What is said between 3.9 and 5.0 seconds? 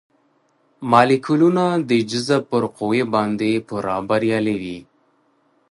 بریالي وي.